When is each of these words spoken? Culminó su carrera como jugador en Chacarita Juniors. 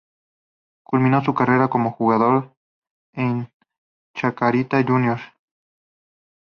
Culminó 0.83 1.23
su 1.23 1.35
carrera 1.35 1.67
como 1.67 1.91
jugador 1.91 2.55
en 3.13 3.47
Chacarita 4.15 4.83
Juniors. 4.83 5.21